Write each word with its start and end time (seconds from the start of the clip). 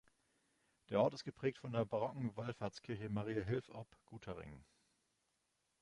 Der 0.89 0.99
Ort 0.99 1.13
ist 1.13 1.25
geprägt 1.25 1.59
von 1.59 1.73
der 1.73 1.85
barocken 1.85 2.35
Wallfahrtskirche 2.35 3.09
Maria 3.09 3.43
Hilf 3.43 3.69
ob 3.69 3.87
Guttaring. 4.07 4.65